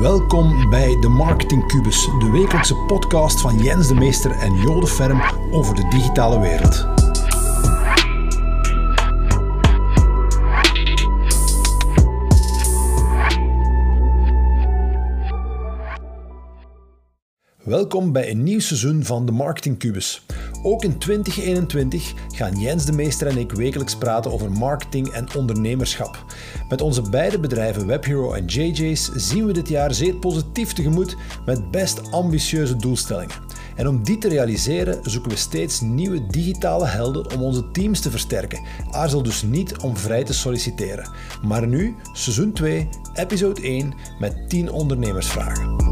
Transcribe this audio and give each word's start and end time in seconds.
Welkom 0.00 0.70
bij 0.70 0.96
de 1.00 1.08
Marketing 1.08 1.66
Cubus, 1.66 2.04
de 2.18 2.30
wekelijkse 2.30 2.74
podcast 2.74 3.40
van 3.40 3.58
Jens 3.58 3.88
de 3.88 3.94
Meester 3.94 4.30
en 4.30 4.54
Jode 4.54 4.86
Ferm 4.86 5.22
over 5.50 5.74
de 5.74 5.88
digitale 5.88 6.40
wereld. 6.40 6.86
Welkom 17.64 18.12
bij 18.12 18.30
een 18.30 18.42
nieuw 18.42 18.60
seizoen 18.60 19.04
van 19.04 19.26
de 19.26 19.32
Marketing 19.32 19.78
Cubus. 19.78 20.26
Ook 20.62 20.84
in 20.84 20.98
2021 20.98 22.14
gaan 22.34 22.60
Jens 22.60 22.84
de 22.84 22.92
Meester 22.92 23.26
en 23.26 23.38
ik 23.38 23.52
wekelijks 23.52 23.96
praten 23.96 24.32
over 24.32 24.52
marketing 24.52 25.08
en 25.08 25.34
ondernemerschap. 25.36 26.24
Met 26.68 26.80
onze 26.80 27.02
beide 27.10 27.38
bedrijven 27.38 27.86
WebHero 27.86 28.32
en 28.32 28.44
JJ's 28.44 29.10
zien 29.14 29.46
we 29.46 29.52
dit 29.52 29.68
jaar 29.68 29.94
zeer 29.94 30.14
positief 30.14 30.72
tegemoet 30.72 31.16
met 31.46 31.70
best 31.70 32.10
ambitieuze 32.10 32.76
doelstellingen. 32.76 33.36
En 33.76 33.88
om 33.88 34.02
die 34.02 34.18
te 34.18 34.28
realiseren 34.28 34.98
zoeken 35.02 35.30
we 35.30 35.36
steeds 35.36 35.80
nieuwe 35.80 36.26
digitale 36.26 36.86
helden 36.86 37.32
om 37.32 37.42
onze 37.42 37.70
teams 37.70 38.00
te 38.00 38.10
versterken. 38.10 38.60
Aarzel 38.90 39.22
dus 39.22 39.42
niet 39.42 39.76
om 39.78 39.96
vrij 39.96 40.24
te 40.24 40.34
solliciteren. 40.34 41.10
Maar 41.42 41.66
nu, 41.66 41.96
seizoen 42.12 42.52
2, 42.52 42.88
episode 43.14 43.62
1 43.62 43.94
met 44.18 44.48
10 44.48 44.70
ondernemersvragen. 44.70 45.89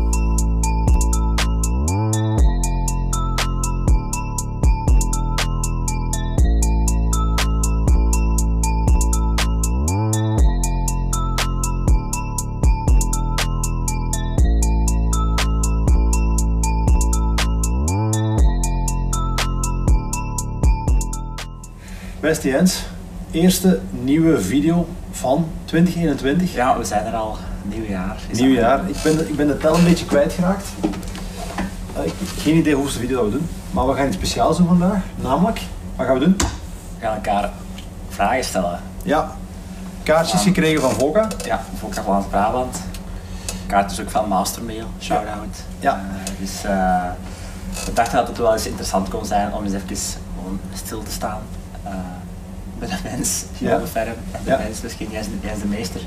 Beste 22.28 22.48
Jens, 22.48 22.82
eerste 23.30 23.80
nieuwe 23.90 24.40
video 24.40 24.88
van 25.10 25.48
2021. 25.64 26.54
Ja, 26.54 26.78
we 26.78 26.84
zijn 26.84 27.06
er 27.06 27.14
al. 27.14 27.36
Nieuw 27.62 27.84
jaar. 27.84 28.16
Is 28.28 28.38
Nieuw 28.38 28.54
dat- 28.54 28.62
jaar. 28.64 28.88
Ik 28.88 28.96
ben, 29.02 29.16
de, 29.16 29.28
ik 29.28 29.36
ben 29.36 29.46
de 29.46 29.56
tel 29.56 29.74
een 29.74 29.84
beetje 29.84 30.04
kwijtgeraakt. 30.06 30.66
Uh, 31.96 32.04
ik 32.04 32.12
heb 32.18 32.28
geen 32.38 32.56
idee 32.56 32.74
hoeveelste 32.74 33.00
video 33.00 33.16
dat 33.16 33.24
we 33.24 33.30
doen. 33.38 33.48
Maar 33.70 33.86
we 33.86 33.94
gaan 33.94 34.06
iets 34.06 34.16
speciaals 34.16 34.56
doen 34.56 34.66
vandaag. 34.66 35.02
Namelijk, 35.16 35.60
wat 35.96 36.06
gaan 36.06 36.18
we 36.18 36.24
doen? 36.24 36.36
We 36.98 37.04
gaan 37.04 37.14
elkaar 37.14 37.50
vragen 38.08 38.44
stellen. 38.44 38.80
Ja, 39.02 39.36
kaartjes 40.02 40.42
gekregen 40.42 40.80
van 40.80 40.90
Voka. 40.90 41.28
Ja, 41.44 41.60
Volkswagen 41.78 42.30
Brabant. 42.30 42.80
Kaart 43.66 43.90
is 43.90 44.00
ook 44.00 44.10
van 44.10 44.28
Mastermail. 44.28 44.86
Shout-out. 45.00 45.56
Ja. 45.80 45.92
Eh, 45.94 46.32
dus 46.40 46.64
eh, 46.64 47.02
we 47.84 47.92
dachten 47.92 48.18
dat 48.18 48.28
het 48.28 48.38
wel 48.38 48.52
eens 48.52 48.66
interessant 48.66 49.08
kon 49.08 49.24
zijn 49.24 49.52
om 49.52 49.64
eens 49.64 49.72
even 49.72 49.96
gewoon 50.36 50.60
stil 50.74 51.02
te 51.02 51.10
staan. 51.10 51.40
Bij 52.78 52.88
de 52.88 52.94
mens, 53.04 53.44
Ja. 53.58 53.78
de 53.78 53.98
en 53.98 54.14
de 54.44 54.50
Ja. 54.50 54.58
mens, 54.58 54.80
misschien 54.80 55.08
Jens, 55.10 55.26
Jens 55.42 55.60
de 55.60 55.66
meester. 55.66 56.00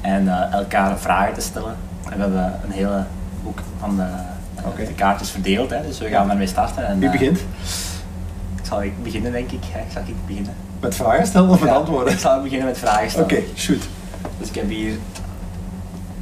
En 0.00 0.28
eh, 0.28 0.52
elkaar 0.52 0.98
vragen 0.98 1.34
te 1.34 1.40
stellen. 1.40 1.76
En 2.10 2.16
we 2.16 2.20
hebben 2.22 2.60
een 2.64 2.70
hele 2.70 3.04
boek 3.42 3.58
van 3.80 3.96
de, 3.96 4.02
eh, 4.02 4.66
Oké. 4.66 4.84
de 4.86 4.92
kaartjes 4.92 5.30
verdeeld, 5.30 5.70
hè, 5.70 5.82
dus 5.82 5.98
we 5.98 6.08
gaan 6.08 6.30
ermee 6.30 6.46
starten. 6.46 6.86
En, 6.86 6.98
Wie 6.98 7.06
eh, 7.08 7.12
begint? 7.12 7.40
Zal 8.62 8.82
ik 8.82 9.02
beginnen, 9.02 9.32
denk 9.32 9.50
ik. 9.50 9.62
hè? 9.72 9.80
Zal 9.92 10.02
ik 10.06 10.14
beginnen? 10.26 10.54
Met 10.80 10.94
vragen 10.94 11.26
stellen 11.26 11.48
of 11.50 11.60
met 11.60 11.70
antwoorden? 11.70 12.12
Ik 12.12 12.18
zal 12.18 12.42
beginnen 12.42 12.66
met 12.66 12.78
vragen 12.78 13.20
Oké, 13.22 13.34
stellen. 13.34 13.56
shoot. 13.56 13.88
Dus 14.38 14.48
ik 14.48 14.54
heb 14.54 14.68
hier 14.68 14.94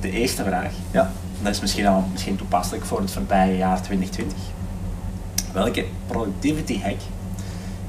de 0.00 0.10
eerste 0.10 0.44
vraag. 0.44 0.70
Ja. 0.90 1.10
Dat 1.42 1.52
is 1.52 1.60
misschien 1.60 1.86
al 1.86 2.04
misschien 2.12 2.36
toepasselijk 2.36 2.84
voor 2.84 3.00
het 3.00 3.10
voorbije 3.10 3.56
jaar 3.56 3.82
2020. 3.82 4.38
Welke 5.52 5.84
productivity 6.06 6.80
hack 6.82 6.96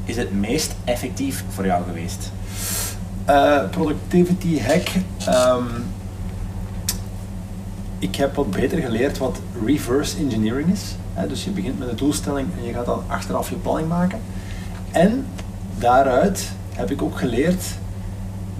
is 0.06 0.18
het 0.18 0.34
meest 0.34 0.76
effectief 0.84 1.44
voor 1.50 1.66
jou 1.66 1.84
geweest? 1.84 2.32
Eh, 3.26 3.70
productivity 3.70 4.60
hack. 4.60 4.88
Ehm, 5.26 5.64
ik 8.00 8.16
heb 8.16 8.36
wat 8.36 8.52
beter 8.52 8.78
geleerd 8.78 9.18
wat 9.18 9.40
reverse 9.66 10.18
engineering 10.18 10.72
is. 10.72 10.96
Dus 11.28 11.44
je 11.44 11.50
begint 11.50 11.80
met 11.80 11.90
een 11.90 11.96
doelstelling 11.96 12.48
en 12.58 12.66
je 12.66 12.74
gaat 12.74 12.86
dan 12.86 13.04
achteraf 13.08 13.50
je 13.50 13.56
planning 13.56 13.88
maken. 13.88 14.20
En 14.92 15.26
daaruit 15.78 16.52
heb 16.74 16.92
ik 16.92 17.02
ook 17.02 17.20
geleerd 17.20 17.64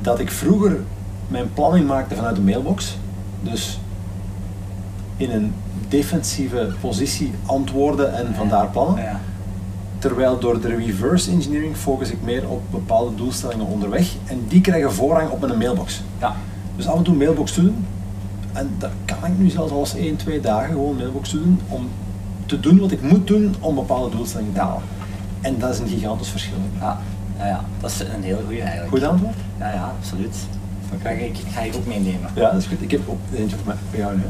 dat 0.02 0.20
ik 0.20 0.32
vroeger 0.32 0.80
mijn 1.28 1.54
planning 1.54 1.88
maakte 1.88 2.16
vanuit 2.16 2.36
de 2.36 2.42
mailbox. 2.42 2.98
Dus 3.42 3.80
in 5.18 5.32
een 5.32 5.54
defensieve 5.88 6.74
positie 6.82 7.34
antwoorden 7.46 8.14
en 8.14 8.36
vandaar 8.36 8.68
plannen. 8.68 9.04
Ja. 9.04 9.20
Terwijl 10.06 10.40
door 10.40 10.62
de 10.62 10.76
reverse 10.76 11.32
engineering 11.32 11.76
focus 11.76 12.12
ik 12.12 12.22
meer 12.24 12.50
op 12.50 12.62
bepaalde 12.72 13.16
doelstellingen 13.16 13.66
onderweg 13.66 14.14
en 14.26 14.46
die 14.48 14.62
krijgen 14.62 14.94
voorrang 14.94 15.30
op 15.30 15.40
mijn 15.40 15.58
mailbox. 15.58 16.02
ja. 16.20 16.36
Dus 16.76 16.88
af 16.88 16.98
en 16.98 17.04
toe 17.04 17.16
mailbox 17.16 17.54
doen 17.54 17.86
en 18.54 18.70
dat 18.78 18.90
kan 19.06 19.18
ik 19.32 19.38
nu 19.38 19.50
zelfs 19.50 19.72
al 19.72 19.80
eens 19.80 19.96
1, 19.96 20.16
2 20.16 20.40
dagen 20.40 20.72
gewoon 20.72 20.96
mailbox 20.96 21.32
doen 21.32 21.60
om 21.70 21.90
te 22.46 22.60
doen 22.60 22.80
wat 22.80 22.92
ik 22.92 23.02
moet 23.02 23.28
doen 23.28 23.56
om 23.60 23.76
bepaalde 23.76 24.16
doelstellingen 24.16 24.54
te 24.54 24.60
halen. 24.60 24.84
En 25.42 25.60
dat 25.60 25.74
is 25.74 25.80
een 25.80 25.88
gigantisch 25.88 26.30
verschil. 26.30 26.58
Ja. 26.80 27.00
Ja, 27.38 27.48
ja, 27.48 27.66
dat 27.80 27.90
is 27.90 28.00
een 28.00 28.24
hele 28.24 28.42
goede 28.46 28.62
eigenlijk. 28.62 28.90
Goed 28.90 29.04
antwoord? 29.04 29.36
Ja, 29.60 29.74
ja, 29.74 29.94
absoluut. 30.00 30.36
Dat 30.92 31.00
ga 31.04 31.10
ik, 31.10 31.38
ga 31.52 31.62
ik 31.62 31.76
ook 31.76 31.86
meenemen. 31.86 32.30
Ja, 32.36 32.52
dat 32.52 32.62
is 32.62 32.66
goed. 32.68 32.82
Ik 32.82 32.92
heb 32.92 33.02
ook 33.10 33.20
eentje 33.36 33.56
voor, 33.56 33.66
mij, 33.66 33.76
voor 33.90 34.00
jou 34.00 34.16
nu. 34.16 34.24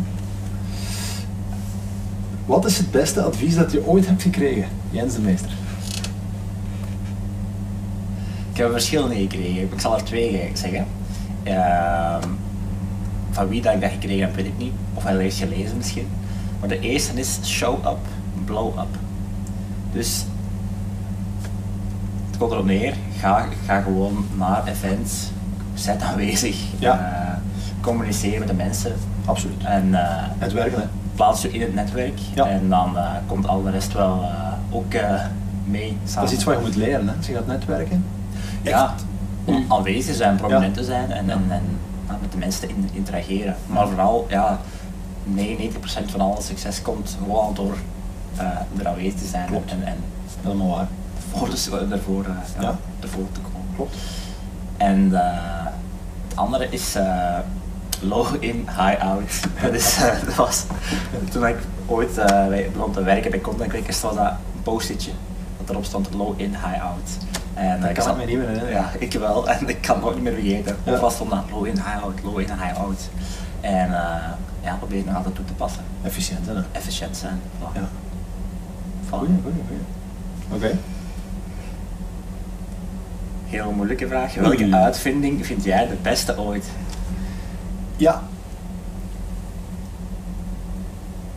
Wat 2.45 2.65
is 2.65 2.77
het 2.77 2.91
beste 2.91 3.21
advies 3.21 3.55
dat 3.55 3.71
je 3.71 3.87
ooit 3.87 4.07
hebt 4.07 4.21
gekregen, 4.21 4.67
Jens 4.89 5.15
de 5.15 5.21
Meester? 5.21 5.51
Ik 8.55 8.61
heb 8.61 8.67
er 8.69 8.73
verschillende 8.73 9.15
gekregen. 9.15 9.61
Ik 9.61 9.79
zal 9.79 9.95
er 9.95 10.03
twee 10.03 10.51
zeggen. 10.53 10.85
Ehm, 11.43 12.27
van 13.31 13.47
wie 13.47 13.61
dat 13.61 13.73
ik 13.73 13.81
dat 13.81 13.91
gekregen 13.91 14.25
heb, 14.25 14.35
weet 14.35 14.45
ik 14.45 14.57
niet. 14.57 14.71
Of 14.93 15.03
hij 15.03 15.15
heeft 15.17 15.37
gelezen 15.37 15.77
misschien. 15.77 16.07
Maar 16.59 16.69
de 16.69 16.79
eerste 16.79 17.13
is 17.19 17.39
show 17.43 17.85
up, 17.85 17.97
blow 18.45 18.67
up. 18.79 18.97
Dus 19.93 20.25
het 22.27 22.37
komt 22.37 22.51
erop 22.51 22.65
neer, 22.65 22.93
ga, 23.19 23.45
ga 23.65 23.81
gewoon 23.81 24.25
naar 24.37 24.67
events, 24.67 25.31
zet 25.73 26.01
aanwezig, 26.01 26.57
Ja. 26.79 26.99
eh, 26.99 27.33
communiceer 27.81 28.39
met 28.39 28.47
de 28.47 28.53
mensen 28.53 28.93
Absoluut. 29.25 29.63
en 29.63 29.93
eh, 29.93 30.23
Het 30.37 30.53
werken, 30.53 30.79
hè? 30.79 30.85
plaats 31.15 31.41
je 31.41 31.51
in 31.51 31.61
het 31.61 31.73
netwerk. 31.73 32.19
Ja. 32.35 32.45
En 32.47 32.69
dan 32.69 32.97
eh, 32.97 33.11
komt 33.27 33.47
al 33.47 33.63
de 33.63 33.71
rest 33.71 33.93
wel 33.93 34.21
eh, 34.23 34.75
ook 34.75 34.93
eh, 34.93 35.25
mee 35.65 35.97
samen. 36.05 36.21
Dat 36.21 36.29
is 36.29 36.33
iets 36.35 36.43
wat 36.43 36.55
je 36.55 36.61
moet 36.61 36.75
leren, 36.75 37.07
hè? 37.07 37.13
als 37.17 37.27
je 37.27 37.33
gaat 37.33 37.47
netwerken. 37.47 38.05
Ja, 38.65 38.95
om 39.45 39.65
aanwezig 39.67 40.15
zijn, 40.15 40.35
prominent 40.35 40.73
te 40.73 40.83
zijn 40.83 41.11
en, 41.11 41.29
en, 41.29 41.43
met 42.21 42.31
de 42.31 42.37
mensen 42.37 42.61
te 42.61 42.67
in- 42.67 42.89
interageren. 42.93 43.55
Maar 43.67 43.87
vooral, 43.87 44.25
ja, 44.29 44.59
99% 45.35 45.37
van 46.05 46.21
al 46.21 46.35
het 46.35 46.43
succes 46.43 46.81
komt 46.81 47.17
gewoon 47.23 47.53
door 47.53 47.75
eh 48.37 48.45
er 48.79 48.87
aanwezig 48.87 49.13
te 49.19 49.25
zijn 49.27 49.47
Klopt. 49.47 49.71
en, 49.71 49.83
en 49.85 49.97
Helemaal 50.41 50.67
waar. 50.75 50.87
voor 51.31 51.49
de, 51.49 51.87
ervoor, 51.91 52.23
eh, 52.25 52.61
ja, 52.61 52.75
ervoor 52.99 53.25
te 53.31 53.39
komen. 53.39 53.67
Klopt. 53.75 53.95
En 54.77 55.09
eh, 55.13 55.65
het 56.27 56.35
andere 56.37 56.67
is 56.69 56.95
low 58.01 58.27
in, 58.39 58.67
high 58.77 59.01
out. 59.09 59.41
dat, 59.61 59.73
is, 59.73 59.97
dat 60.25 60.35
was 60.35 60.63
toen 61.31 61.47
ik 61.47 61.57
ooit 61.85 62.15
begon 62.73 62.91
te 62.91 63.03
werken 63.03 63.31
bij 63.31 63.41
Content 63.41 63.69
Clickers, 63.69 64.01
was 64.01 64.15
dat 64.15 64.25
een 64.25 64.61
post-itje 64.63 65.11
dat 65.57 65.69
erop 65.69 65.85
stond 65.85 66.13
low 66.13 66.33
in, 66.39 66.49
high 66.49 66.83
out. 66.83 67.17
En, 67.55 67.79
Dat 67.79 67.89
eh, 67.89 67.95
kan 67.95 68.03
zat- 68.03 68.13
ik 68.13 68.19
me 68.19 68.25
niet 68.25 68.37
meer 68.37 68.47
herinneren. 68.47 68.73
Ja, 68.73 68.89
ik 68.99 69.13
wel. 69.13 69.47
En 69.49 69.67
ik 69.69 69.81
kan 69.81 69.95
het 69.95 70.03
nooit 70.05 70.21
meer 70.21 70.33
vergeten. 70.33 70.75
Ja. 70.83 70.93
Of 70.93 70.99
was 70.99 71.17
dat 71.17 71.27
low 71.51 71.65
in, 71.65 71.73
high 71.73 72.03
out, 72.03 72.23
low 72.23 72.39
in, 72.39 72.45
high 72.49 72.77
out. 72.79 73.09
En 73.61 73.93
eh, 73.93 74.29
ja, 74.63 74.75
probeer 74.75 74.97
ik 74.99 75.05
nog 75.05 75.15
altijd 75.15 75.35
toe 75.35 75.45
te 75.45 75.53
passen. 75.53 75.83
Efficiënt, 76.03 76.45
hè? 76.47 76.53
Efficiënt 76.71 77.17
zijn. 77.17 77.39
Voilà. 77.59 77.73
Ja. 77.75 77.81
Voilà. 79.05 79.09
Goeie, 79.09 79.29
goeie, 79.43 79.63
goeie. 79.67 79.81
Oké. 80.69 80.77
Heel 83.45 83.71
moeilijke 83.71 84.07
vraag. 84.07 84.33
Welke 84.35 84.75
uitvinding 84.75 85.45
vind 85.45 85.63
jij 85.63 85.87
de 85.87 85.95
beste 86.01 86.39
ooit? 86.39 86.65
Ja, 87.97 88.23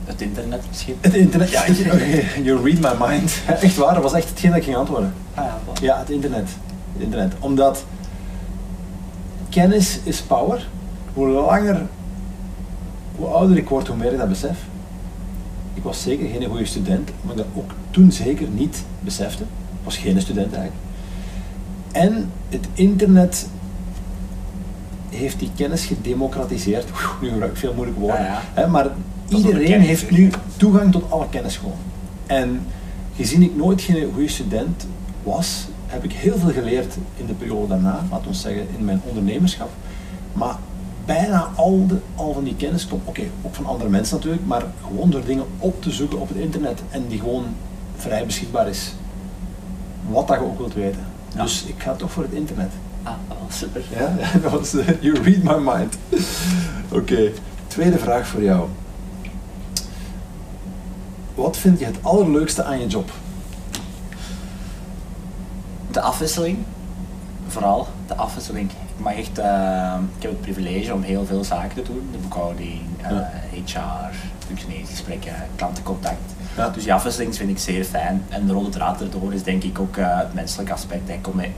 Het 0.08 0.20
internet 0.20 0.62
misschien? 0.68 0.96
het 1.00 1.14
internet. 1.14 1.50
Ja, 1.50 1.66
you 2.46 2.62
read 2.70 2.80
my 2.98 3.06
mind. 3.06 3.42
Echt 3.60 3.76
waar, 3.76 3.94
dat 3.94 4.02
was 4.02 4.12
echt 4.12 4.28
hetgeen 4.28 4.50
dat 4.50 4.58
ik 4.58 4.64
ging 4.64 4.76
antwoorden. 4.76 5.14
Ah, 5.34 5.44
ja, 5.44 5.58
voilà. 5.64 5.82
Ja, 5.82 5.98
het 5.98 6.10
internet. 6.10 6.48
Het 6.92 7.02
internet. 7.02 7.32
Omdat 7.38 7.84
kennis 9.48 9.98
is 10.02 10.20
power. 10.20 10.66
Hoe 11.14 11.28
langer, 11.28 11.86
hoe 13.16 13.26
ouder 13.26 13.56
ik 13.56 13.68
word, 13.68 13.86
hoe 13.86 13.96
meer 13.96 14.12
ik 14.12 14.18
dat 14.18 14.28
besef. 14.28 14.58
Ik 15.74 15.82
was 15.82 16.02
zeker 16.02 16.28
geen 16.28 16.48
goede 16.48 16.64
student, 16.64 17.10
maar 17.22 17.36
dat 17.36 17.46
ook 17.56 17.70
toen 17.90 18.12
zeker 18.12 18.48
niet 18.48 18.84
besefte. 19.00 19.42
Ik 19.42 19.84
was 19.84 19.96
geen 19.96 20.20
student 20.20 20.54
eigenlijk. 20.54 20.84
En 21.92 22.30
het 22.48 22.66
internet 22.72 23.48
heeft 25.08 25.38
die 25.38 25.50
kennis 25.56 25.84
gedemocratiseerd. 25.86 26.90
Oeh, 26.90 27.20
nu 27.20 27.28
gebruik 27.28 27.52
ik 27.52 27.58
veel 27.58 27.74
moeilijke 27.74 28.00
woorden. 28.00 28.24
Ja. 28.24 28.40
Hè, 28.54 28.66
maar 28.66 28.86
iedereen 29.28 29.80
heeft 29.80 30.10
nu 30.10 30.30
toegang 30.56 30.92
tot 30.92 31.10
alle 31.10 31.28
kennis 31.30 31.56
gewoon. 31.56 31.76
En 32.26 32.66
gezien 33.16 33.42
ik 33.42 33.56
nooit 33.56 33.80
geen 33.80 34.10
goede 34.12 34.28
student 34.28 34.86
was, 35.22 35.66
heb 35.86 36.04
ik 36.04 36.12
heel 36.12 36.38
veel 36.38 36.52
geleerd 36.52 36.96
in 37.16 37.26
de 37.26 37.32
periode 37.32 37.68
daarna, 37.68 38.06
laten 38.10 38.30
we 38.30 38.36
zeggen 38.36 38.66
in 38.78 38.84
mijn 38.84 39.00
ondernemerschap. 39.04 39.70
Maar 40.32 40.56
bijna 41.04 41.50
al, 41.54 41.86
de, 41.86 41.96
al 42.14 42.32
van 42.32 42.44
die 42.44 42.56
kennis 42.56 42.86
komt, 42.86 43.02
oké, 43.04 43.22
ook 43.42 43.54
van 43.54 43.66
andere 43.66 43.90
mensen 43.90 44.16
natuurlijk, 44.16 44.46
maar 44.46 44.62
gewoon 44.86 45.10
door 45.10 45.24
dingen 45.24 45.44
op 45.58 45.82
te 45.82 45.90
zoeken 45.90 46.20
op 46.20 46.28
het 46.28 46.36
internet 46.36 46.82
en 46.90 47.04
die 47.08 47.18
gewoon 47.18 47.44
vrij 47.96 48.26
beschikbaar 48.26 48.68
is. 48.68 48.94
Wat 50.08 50.28
dat 50.28 50.38
je 50.38 50.44
ook 50.44 50.58
wilt 50.58 50.74
weten. 50.74 51.00
Ja. 51.34 51.42
Dus 51.42 51.64
ik 51.64 51.74
ga 51.78 51.94
toch 51.94 52.12
voor 52.12 52.22
het 52.22 52.32
internet. 52.32 52.70
Ah, 53.02 53.12
oh, 53.28 53.36
super. 53.50 53.82
Ja, 53.98 54.16
dat 54.42 54.52
was, 54.52 54.74
eh, 54.74 54.86
you 55.00 55.22
read 55.22 55.42
my 55.42 55.72
mind. 55.72 55.98
Oké, 56.92 57.30
tweede 57.66 57.98
vraag 57.98 58.26
voor 58.26 58.42
jou. 58.42 58.68
Wat 61.38 61.56
vind 61.56 61.78
je 61.78 61.84
het 61.84 61.98
allerleukste 62.02 62.64
aan 62.64 62.80
je 62.80 62.86
job? 62.86 63.10
De 65.90 66.00
afwisseling, 66.00 66.58
vooral 67.46 67.88
de 68.06 68.14
afwisseling. 68.14 68.70
Ik, 68.70 68.76
mag 68.96 69.12
echt, 69.12 69.38
eh, 69.38 69.94
ik 70.16 70.22
heb 70.22 70.30
het 70.30 70.40
privilege 70.40 70.94
om 70.94 71.02
heel 71.02 71.26
veel 71.26 71.44
zaken 71.44 71.84
te 71.84 71.92
doen. 71.92 72.08
De 72.12 72.18
boekhouding, 72.18 72.82
eh, 73.02 73.10
Ja. 73.10 73.30
HR, 73.50 74.14
functioneringsgesprekken, 74.46 75.34
klantencontact. 75.56 76.32
Ja. 76.56 76.68
Dus 76.68 76.82
die 76.82 76.92
afwisseling 76.92 77.36
vind 77.36 77.50
ik 77.50 77.58
zeer 77.58 77.84
fijn. 77.84 78.24
En 78.28 78.46
de 78.46 78.52
rode 78.52 78.68
draad 78.68 79.00
erdoor 79.00 79.32
is 79.32 79.42
denk 79.42 79.62
ik 79.62 79.78
ook 79.78 79.96
eh, 79.96 80.18
het 80.18 80.34
menselijke 80.34 80.72
aspect. 80.72 81.08
Ik 81.08 81.22
kom 81.22 81.36
met 81.36 81.50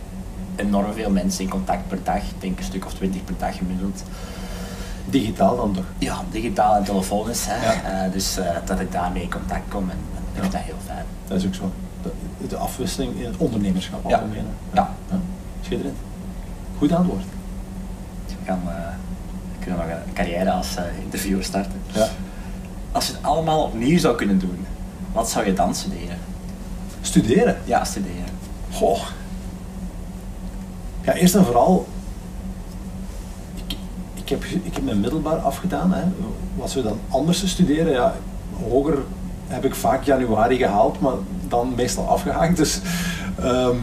enorm 0.56 0.92
veel 0.92 1.10
mensen 1.10 1.44
in 1.44 1.50
contact 1.50 1.88
per 1.88 1.98
dag. 2.04 2.16
Ik 2.16 2.40
denk 2.40 2.58
een 2.58 2.64
stuk 2.64 2.86
of 2.86 2.94
twintig 2.94 3.24
per 3.24 3.34
dag 3.38 3.56
gemiddeld. 3.56 4.02
Digitaal 5.10 5.56
dan 5.56 5.72
toch? 5.74 5.84
Ja, 5.98 6.20
digitaal 6.30 6.76
en 6.76 6.84
telefonisch. 6.84 7.44
Hè. 7.48 7.72
Ja. 7.72 8.04
Eh, 8.04 8.12
dus 8.12 8.36
eh, 8.38 8.46
dat 8.64 8.80
ik 8.80 8.92
daarmee 8.92 9.22
in 9.22 9.30
contact 9.30 9.62
kom 9.68 9.90
en, 9.90 9.96
en 10.16 10.22
ik 10.34 10.40
vind 10.40 10.52
dat 10.52 10.60
heel 10.60 10.74
fijn. 10.86 11.04
Dat 11.28 11.38
is 11.38 11.46
ook 11.46 11.54
zo. 11.54 11.70
De, 12.02 12.10
de 12.48 12.56
afwisseling 12.56 13.14
in 13.20 13.24
het 13.26 13.36
ondernemerschap 13.36 14.08
Ja. 14.08 14.16
algemeen. 14.16 14.44
Ja. 14.72 14.94
Schitterend. 15.62 15.96
Goed 16.78 16.92
antwoord. 16.92 17.22
We 18.26 18.34
gaan 18.46 18.60
we 18.64 18.72
kunnen 19.64 19.78
nog 19.80 19.88
een 20.06 20.12
carrière 20.12 20.50
als 20.50 20.76
interviewer 21.02 21.44
starten. 21.44 21.72
Ja. 21.92 22.06
Als 22.92 23.06
je 23.06 23.12
het 23.12 23.22
allemaal 23.22 23.62
opnieuw 23.62 23.98
zou 23.98 24.16
kunnen 24.16 24.38
doen, 24.38 24.66
wat 25.12 25.30
zou 25.30 25.46
je 25.46 25.52
dan 25.52 25.74
studeren? 25.74 26.18
Studeren. 27.00 27.56
Ja, 27.64 27.84
studeren. 27.84 28.24
Goh. 28.72 29.00
Ja, 31.02 31.12
eerst 31.12 31.34
en 31.34 31.44
vooral, 31.44 31.86
heb, 34.30 34.44
ik 34.44 34.74
heb 34.74 34.84
mijn 34.84 35.00
middelbaar 35.00 35.36
afgedaan. 35.36 35.92
Hè. 35.92 36.02
Wat 36.56 36.70
zou 36.70 36.84
je 36.84 36.90
dan 36.90 37.00
anders 37.08 37.50
studeren? 37.50 37.92
Ja, 37.92 38.14
hoger 38.68 38.98
heb 39.46 39.64
ik 39.64 39.74
vaak 39.74 40.04
januari 40.04 40.56
gehaald, 40.56 41.00
maar 41.00 41.14
dan 41.48 41.72
meestal 41.76 42.08
afgehaakt. 42.08 42.56
Dus 42.56 42.80
ehm, 43.42 43.76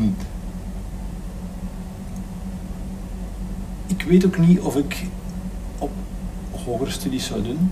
ik 3.88 4.02
weet 4.02 4.26
ook 4.26 4.38
niet 4.38 4.60
of 4.60 4.76
ik 4.76 5.06
op 5.78 5.92
hogere 6.66 6.92
studies 6.92 7.26
zou 7.26 7.42
doen. 7.42 7.72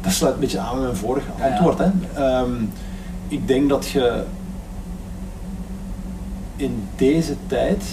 Dat 0.00 0.12
sluit 0.12 0.34
een 0.34 0.40
beetje 0.40 0.58
aan 0.58 0.74
met 0.74 0.84
mijn 0.84 0.96
vorige 0.96 1.26
Ja, 1.38 1.46
ja. 1.46 1.52
antwoord. 1.52 1.78
Hè. 1.78 1.90
Ehm, 2.14 2.52
ik 3.28 3.48
denk 3.48 3.68
dat 3.68 3.88
je 3.88 4.24
in 6.56 6.88
deze 6.96 7.34
tijd 7.46 7.84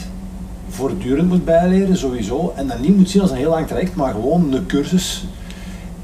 voortdurend 0.74 1.30
moet 1.30 1.46
bijleren, 1.46 1.98
sowieso. 1.98 2.54
En 2.56 2.68
dat 2.68 2.80
niet 2.80 2.98
moet 2.98 3.10
zien 3.10 3.22
als 3.22 3.32
een 3.32 3.38
heel 3.38 3.50
lang 3.50 3.68
traject, 3.68 3.96
maar 3.96 4.14
gewoon 4.14 4.54
een 4.54 4.66
cursus. 4.66 5.26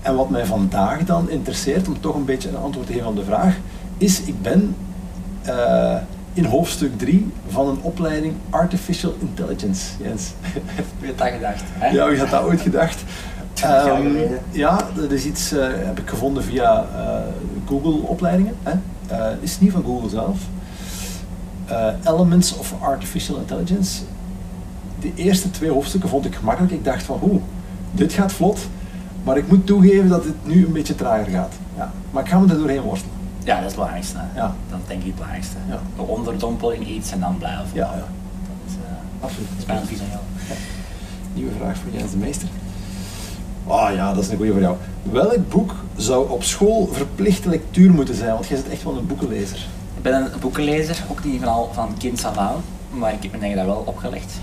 En 0.02 0.16
wat 0.16 0.30
mij 0.30 0.46
vandaag 0.46 1.06
dan 1.06 1.30
interesseert, 1.30 1.88
om 1.88 2.00
toch 2.00 2.16
een 2.16 2.26
beetje 2.26 2.50
een 2.50 2.58
antwoord 2.58 2.88
te 2.88 2.94
geven 2.94 3.08
op 3.08 3.16
de 3.16 3.24
vraag, 3.24 3.58
is 3.98 4.22
ik 4.22 4.42
ben 4.42 4.76
eh, 5.42 5.96
in 6.34 6.46
hoofdstuk 6.46 6.98
3 6.98 7.32
van 7.48 7.68
een 7.68 7.80
opleiding 7.82 8.34
Artificial 8.50 9.16
Intelligence, 9.20 9.92
Jens. 10.02 10.34
Wie 11.00 11.10
had 11.10 11.18
dat 11.18 11.28
gedacht? 11.28 11.64
Hè? 11.68 11.88
Ja, 11.88 12.10
wie 12.10 12.20
had 12.20 12.30
dat 12.30 12.44
ooit 12.44 12.62
gedacht? 12.62 13.04
Ehm, 13.64 14.18
ja, 14.52 14.90
dat 14.96 15.12
is 15.12 15.26
iets, 15.26 15.52
eh, 15.52 15.68
heb 15.74 16.00
ik 16.00 16.10
gevonden 16.10 16.44
via 16.44 16.86
eh, 16.96 17.20
Google 17.68 18.08
opleidingen. 18.08 18.56
Hè? 18.64 18.72
Eh, 19.08 19.34
is 19.40 19.60
niet 19.60 19.72
van 19.72 19.84
Google 19.84 20.10
zelf. 20.10 20.38
Elements 22.04 22.58
of 22.58 22.74
Artificial 22.82 23.38
Intelligence. 23.38 24.02
De 25.02 25.12
eerste 25.16 25.52
twee 25.52 25.72
hoofdstukken 25.72 26.10
vond 26.10 26.26
ik 26.26 26.36
gemakkelijk. 26.36 26.74
Ik 26.74 26.84
dacht 26.84 27.04
van, 27.04 27.20
oeh, 27.24 27.42
dit 27.92 28.14
gaat 28.14 28.32
vlot. 28.34 28.60
Maar 29.24 29.38
ik 29.38 29.48
moet 29.48 29.66
toegeven 29.66 30.10
dat 30.10 30.24
het 30.24 30.48
nu 30.48 30.66
een 30.66 30.72
beetje 30.72 30.96
trager 30.96 31.32
gaat. 31.32 31.54
Ja. 31.78 31.92
Maar 32.12 32.24
ik 32.24 32.30
ga 32.30 32.40
me 32.40 32.52
er 32.54 32.58
doorheen 32.58 32.82
worstelen. 32.82 33.16
Ja, 33.44 33.54
dat 33.56 33.60
is 33.60 33.66
het 33.66 33.76
belangrijkste. 33.76 34.18
Ja. 34.36 34.56
Dat 34.70 34.80
denk 34.88 35.00
ik 35.00 35.06
het 35.06 35.16
belangrijkste. 35.16 35.56
Ja. 35.68 35.80
De 35.96 36.02
onderdompeling 36.02 36.88
iets 36.88 37.12
en 37.12 37.20
dan 37.20 37.38
blijven 37.38 37.66
Ja, 37.74 37.86
ja. 37.86 37.92
Dat 37.92 38.08
is, 38.68 38.74
eh, 38.74 39.24
Absoluut. 39.24 39.48
dat 39.50 39.60
is 39.60 39.66
mijn 39.66 39.80
advies 39.80 40.00
aan 40.00 40.08
jou. 40.10 40.22
Nieuwe 41.34 41.52
vraag 41.60 41.78
voor 41.78 41.92
Jens 41.92 42.12
de 42.12 42.18
Meester. 42.18 42.48
Ah 43.68 43.94
ja, 43.94 44.14
dat 44.14 44.24
is 44.24 44.30
een 44.30 44.38
goede 44.38 44.52
voor 44.52 44.62
jou. 44.62 44.76
Welk 45.12 45.50
boek 45.50 45.76
zou 45.96 46.30
op 46.30 46.44
school 46.44 46.90
verplichte 46.92 47.50
lectuur 47.50 47.92
moeten 47.92 48.16
zijn? 48.16 48.34
Want 48.34 48.48
jij 48.48 48.58
bent 48.58 48.74
echt 48.74 48.84
wel 48.84 48.98
een 48.98 49.08
boekenlezer. 49.08 49.68
Ik 49.96 50.02
ben 50.02 50.14
een 50.14 50.30
boekenlezer, 50.40 51.04
ook 51.10 51.24
niet 51.24 51.42
van, 51.72 51.90
kind 51.98 52.26
af 52.26 52.38
aan, 52.38 52.56
maar 52.90 53.14
ik 53.14 53.24
heb 53.24 53.40
me 53.40 53.50
ik 53.50 53.56
daar 53.56 53.66
wel 53.66 53.84
opgelegd. 53.86 54.34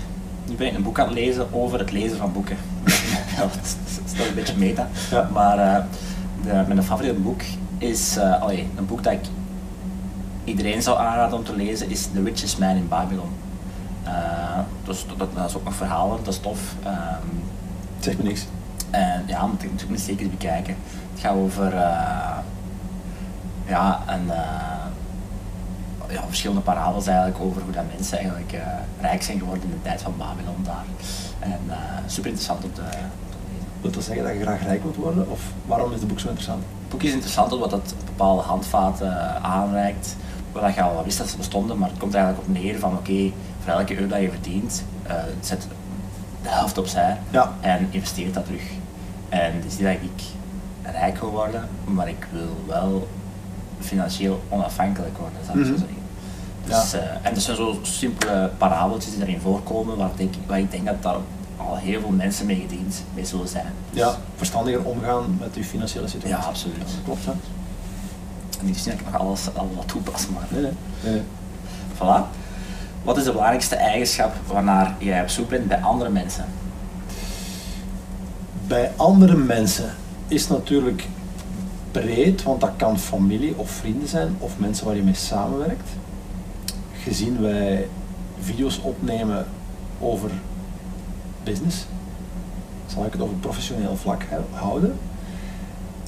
Nu 0.47 0.55
ben 0.55 0.67
ik 0.67 0.75
een 0.75 0.83
boek 0.83 0.99
aan 0.99 1.07
het 1.07 1.15
lezen 1.15 1.53
over 1.53 1.79
het 1.79 1.91
lezen 1.91 2.17
van 2.17 2.31
boeken. 2.31 2.57
dat 3.39 3.59
is, 4.05 4.17
wel 4.17 4.27
een 4.27 4.35
beetje 4.35 4.57
meta. 4.57 4.87
Ja. 5.11 5.29
Maar 5.33 5.57
eh, 5.57 5.83
de, 6.43 6.63
mijn 6.67 6.83
favoriete 6.83 7.19
boek 7.19 7.41
is, 7.77 8.17
eh 8.17 8.41
allee, 8.41 8.67
een 8.77 8.85
boek 8.85 9.03
dat 9.03 9.13
ik 9.13 9.25
iedereen 10.43 10.81
zou 10.81 10.99
aanraden 10.99 11.37
om 11.37 11.43
te 11.43 11.55
lezen, 11.55 11.89
is 11.89 12.07
The 12.13 12.23
Richest 12.23 12.59
Man 12.59 12.75
in 12.75 12.87
Babylon. 12.87 13.29
Dus 14.85 15.05
dat, 15.17 15.35
dat 15.35 15.49
is 15.49 15.55
ook 15.55 15.63
nog 15.63 15.75
verhalen, 15.75 16.17
dat 16.23 16.33
is 16.33 16.39
tof. 16.39 16.59
Ehm, 16.83 17.27
Zeg 17.99 18.17
me 18.17 18.23
niks. 18.23 18.45
en 18.89 19.23
ja, 19.25 19.45
moet 19.45 19.63
ik 19.63 19.71
natuurlijk 19.71 20.01
zeker 20.01 20.29
bekijken. 20.29 20.75
Het 21.11 21.19
gaat 21.19 21.35
over 21.35 21.73
ja, 23.67 24.03
een, 24.07 24.31
ja, 26.09 26.23
verschillende 26.27 26.61
parabels 26.61 27.07
eigenlijk 27.07 27.39
over 27.39 27.61
hoe 27.61 27.71
dat 27.71 27.83
mensen 27.95 28.17
eigenlijk 28.17 28.51
eh, 28.53 28.61
rijk 29.01 29.23
zijn 29.23 29.39
geworden 29.39 29.63
in 29.63 29.69
de 29.69 29.81
tijd 29.81 30.01
van 30.01 30.13
Babylon 30.17 30.63
daar. 30.63 30.85
En 31.39 31.59
eh, 31.69 31.75
super 32.05 32.25
interessant 32.29 32.63
om 32.63 32.73
te, 32.73 32.81
om 32.81 33.31
te 33.31 33.37
lezen. 33.81 33.93
Dat 33.93 34.03
zeggen 34.03 34.23
dat 34.23 34.33
je 34.33 34.41
graag 34.41 34.63
rijk 34.63 34.83
wilt 34.83 34.95
worden? 34.95 35.29
Of 35.29 35.41
waarom 35.65 35.91
is 35.93 35.99
het 35.99 36.07
boek 36.07 36.19
zo 36.19 36.27
interessant? 36.27 36.63
Het 36.81 36.89
boek 36.89 37.03
is 37.03 37.11
interessant 37.11 37.51
omdat 37.53 37.71
het 37.71 37.93
bepaalde 38.05 38.41
handvaten 38.41 39.35
eh, 39.35 39.43
aanreikt, 39.45 40.15
waar 40.51 40.73
je 40.75 40.81
al 40.81 40.93
wel 40.93 41.03
wist 41.03 41.17
dat 41.17 41.29
ze 41.29 41.37
bestonden, 41.37 41.77
maar 41.77 41.89
het 41.89 41.97
komt 41.97 42.13
eigenlijk 42.13 42.47
op 42.47 42.53
neer 42.53 42.79
van 42.79 42.93
oké, 42.97 43.31
voor 43.63 43.73
elke 43.73 43.95
euro 43.95 44.07
dat 44.07 44.21
je 44.21 44.29
verdient, 44.29 44.83
zet 45.39 45.67
de 46.41 46.49
helft 46.49 46.77
opzij 46.77 47.17
Ja. 47.29 47.53
en 47.61 47.87
investeert 47.89 48.33
dat 48.33 48.45
terug. 48.45 48.61
En 49.29 49.53
het 49.55 49.65
is 49.65 49.77
niet 49.77 49.87
dat 49.87 49.93
ik 49.93 50.23
rijk 50.91 51.19
wil 51.19 51.29
worden, 51.29 51.69
maar 51.83 52.07
ik 52.07 52.27
wil 52.31 52.57
wel 52.67 53.07
financieel 53.79 54.41
onafhankelijk 54.49 55.17
worden, 55.17 55.37
zou 55.45 55.59
ik 55.59 55.65
zo 55.65 55.71
Mhm. 55.71 55.79
zeggen. 55.79 55.97
Dus, 56.65 56.91
Ja. 56.91 56.97
eh, 56.99 57.27
en 57.27 57.33
dat 57.33 57.43
zijn 57.43 57.55
zo 57.57 57.79
simpele 57.81 58.51
parabeltjes 58.57 59.13
die 59.13 59.21
erin 59.21 59.39
voorkomen, 59.41 59.97
waar, 59.97 60.09
denk, 60.15 60.33
waar 60.47 60.59
ik 60.59 60.71
denk 60.71 60.85
dat 60.85 61.03
daar 61.03 61.15
al 61.57 61.75
heel 61.75 61.99
veel 61.99 62.09
mensen 62.09 62.45
mee 62.45 62.59
gediend 62.69 63.03
mee 63.13 63.25
zullen 63.25 63.47
zijn. 63.47 63.73
Ja, 63.89 64.15
verstandiger 64.35 64.83
omgaan 64.83 65.37
met 65.39 65.55
je 65.55 65.63
financiële 65.63 66.07
situatie. 66.07 66.37
Ja, 66.37 66.43
absoluut. 66.47 66.77
dat 66.77 66.87
klopt, 67.05 67.25
hè? 67.25 67.31
Niet 68.61 68.85
dat 68.85 68.93
ik 68.93 69.05
nog 69.11 69.19
alles 69.21 69.41
al 69.55 69.71
wat 69.75 69.87
toepas, 69.87 70.27
maar 70.27 70.47
Nee, 70.49 70.61
nee. 70.61 70.71
nee, 71.03 71.13
nee. 71.13 71.21
voilà. 71.95 72.21
Wat 73.03 73.17
is 73.17 73.23
de 73.23 73.31
belangrijkste 73.31 73.75
eigenschap 73.75 74.35
waarnaar 74.47 74.95
jij 74.97 75.21
op 75.21 75.29
zoek 75.29 75.49
bent 75.49 75.67
bij 75.67 75.81
andere 75.81 76.09
mensen? 76.09 76.45
Bij 78.67 78.91
andere 78.95 79.35
mensen 79.35 79.93
is 80.27 80.47
natuurlijk 80.47 81.07
breed, 81.91 82.43
want 82.43 82.61
dat 82.61 82.71
kan 82.77 82.99
familie 82.99 83.53
of 83.57 83.69
vrienden 83.69 84.07
zijn 84.07 84.35
of 84.39 84.57
mensen 84.57 84.85
waar 84.85 84.95
je 84.95 85.03
mee 85.03 85.13
samenwerkt. 85.13 85.89
Gezien 87.03 87.41
wij 87.41 87.87
video's 88.39 88.79
opnemen 88.83 89.45
over 89.99 90.31
business, 91.43 91.85
zal 92.87 93.05
ik 93.05 93.11
het 93.11 93.21
over 93.21 93.35
professioneel 93.35 93.95
vlak 93.95 94.21
houden. 94.51 94.97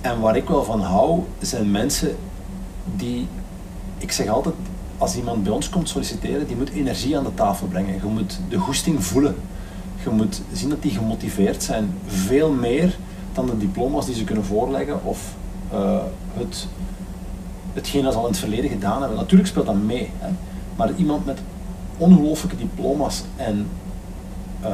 En 0.01 0.19
waar 0.19 0.36
ik 0.36 0.48
wel 0.48 0.63
van 0.63 0.81
hou, 0.81 1.24
zijn 1.39 1.71
mensen 1.71 2.15
die, 2.95 3.27
ik 3.98 4.12
zeg 4.12 4.27
altijd, 4.27 4.55
als 4.98 5.15
iemand 5.15 5.43
bij 5.43 5.51
ons 5.51 5.69
komt 5.69 5.89
solliciteren, 5.89 6.48
die 6.48 6.55
moet 6.55 6.69
energie 6.69 7.17
aan 7.17 7.24
de 7.24 7.33
tafel 7.33 7.67
brengen. 7.67 7.93
Je 7.93 8.09
moet 8.09 8.39
de 8.50 8.57
goesting 8.57 9.03
voelen. 9.05 9.36
Je 10.03 10.09
moet 10.09 10.41
zien 10.53 10.69
dat 10.69 10.81
die 10.81 10.91
gemotiveerd 10.91 11.63
zijn, 11.63 11.93
veel 12.07 12.51
meer 12.51 12.98
dan 13.33 13.45
de 13.45 13.57
diploma's 13.57 14.05
die 14.05 14.15
ze 14.15 14.24
kunnen 14.24 14.45
voorleggen 14.45 15.03
of 15.03 15.36
het, 16.34 16.68
hetgeen 17.74 18.04
dat 18.04 18.14
ze 18.14 18.20
al 18.20 18.26
in 18.26 18.32
het 18.32 18.40
verleden 18.40 18.70
gedaan 18.70 19.00
hebben. 19.00 19.18
Natuurlijk 19.18 19.50
speelt 19.50 19.66
dat 19.66 19.76
mee, 19.76 20.10
hè. 20.18 20.30
maar 20.76 20.92
iemand 20.96 21.26
met 21.26 21.40
ongelooflijke 21.98 22.58
diploma's 22.58 23.24
en 23.36 23.68
eh, 24.62 24.72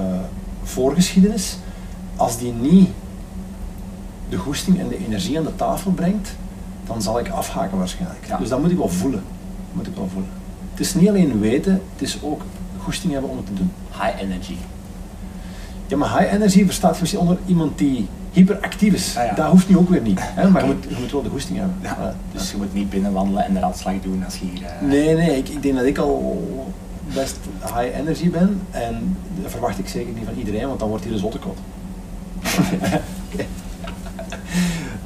voorgeschiedenis, 0.64 1.58
als 2.16 2.38
die 2.38 2.54
niet 2.54 2.90
de 4.30 4.38
goesting 4.38 4.80
en 4.80 4.88
de 4.88 5.06
energie 5.06 5.38
aan 5.38 5.44
de 5.44 5.56
tafel 5.56 5.92
brengt, 5.92 6.36
dan 6.86 7.02
zal 7.02 7.20
ik 7.20 7.30
afhaken 7.30 7.78
waarschijnlijk. 7.78 8.28
Ja. 8.28 8.38
Dus 8.38 8.50
dat 8.50 8.62
moet 8.62 8.72
ik 8.72 8.78
wel 8.78 8.90
voelen. 8.90 9.24
Moet 9.74 9.88
ik 9.88 9.96
wel 9.96 10.08
voelen. 10.12 10.30
Het 10.72 10.80
is 10.80 10.94
niet 10.94 11.10
alleen 11.10 11.40
weten, 11.40 11.82
het 11.94 12.02
is 12.02 12.18
ook 12.22 12.42
goesting 12.84 13.14
hebben 13.14 13.30
om 13.30 13.38
het 13.38 13.46
te 13.46 13.54
doen. 13.54 13.72
High 13.92 14.22
energy. 14.22 14.56
Ja, 15.88 15.98
maar 15.98 16.20
high 16.20 16.34
energy 16.34 16.66
verstaat 16.66 16.94
je 16.94 17.02
misschien 17.02 17.22
onder 17.22 17.38
iemand 17.46 17.78
die 17.78 18.08
hyperactief 18.36 18.94
is. 18.94 19.18
Ah, 19.18 19.26
ja. 19.26 19.34
Dat 19.34 19.48
hoeft 19.48 19.70
nu 19.70 19.78
ook 19.78 19.90
weer 19.90 20.02
niet. 20.02 20.20
Hè? 20.22 20.50
Maar 20.50 20.66
je, 20.68 20.74
moet, 20.74 20.86
je 20.90 20.96
moet 21.00 21.12
wel 21.12 21.24
de 21.24 21.30
goesting 21.30 21.58
hebben. 21.58 21.76
Ja. 21.82 21.96
Ja. 22.00 22.16
Dus 22.32 22.52
je 22.52 22.58
moet 22.58 22.74
niet 22.74 22.90
binnenwandelen 22.90 23.46
en 23.46 23.54
de 23.54 23.60
ratslag 23.60 23.94
doen 24.02 24.24
als 24.26 24.38
je 24.38 24.46
hier... 24.54 24.64
eh, 24.66 24.82
Nee, 24.88 25.16
nee, 25.16 25.38
ik, 25.38 25.50
ik 25.50 25.62
denk 25.62 25.76
dat 25.76 25.86
ik 25.86 25.98
al 25.98 26.64
best 27.14 27.38
high 27.62 27.98
energy 28.00 28.30
ben. 28.30 28.62
En 28.72 29.18
dat 29.42 29.52
verwacht 29.52 29.80
ik 29.80 29.88
zeker 29.88 30.14
niet 30.14 30.26
van 30.26 30.34
iedereen, 30.38 30.68
want 30.68 30.80
dan 30.80 30.90
wordt 30.90 31.04
hij 31.04 31.14
de 31.14 31.20
zottekot. 31.20 31.58
Oké, 33.34 33.46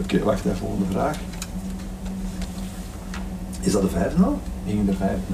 Oké, 0.02 0.24
wacht 0.24 0.46
even, 0.46 0.58
volgende 0.58 0.86
vraag. 0.92 1.18
Is 3.62 3.72
dat 3.72 3.82
de 3.82 3.90
vijfde 3.90 4.24
al? 4.24 4.40
We 4.64 4.70
gingen 4.70 4.88
er 4.88 4.96
vijf. 4.96 5.10
hè? 5.28 5.34